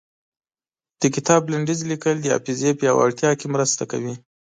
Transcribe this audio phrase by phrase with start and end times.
[1.01, 4.15] د کتاب لنډيز ليکل د حافظې پياوړتيا کې مرسته کوي.